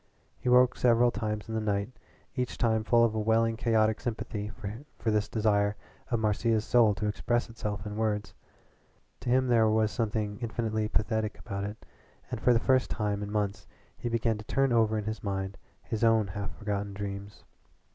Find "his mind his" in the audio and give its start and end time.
15.05-16.03